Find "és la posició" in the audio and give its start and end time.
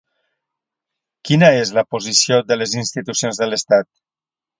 1.57-2.39